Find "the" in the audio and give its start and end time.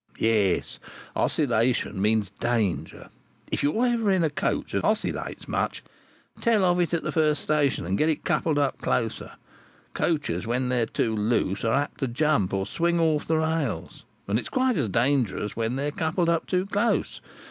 7.03-7.11, 13.27-13.37